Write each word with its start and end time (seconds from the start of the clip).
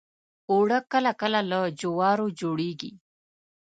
اوړه 0.51 0.79
کله 0.91 1.11
کله 1.21 1.39
له 1.51 1.59
جوارو 1.79 2.27
جوړیږي 2.39 2.91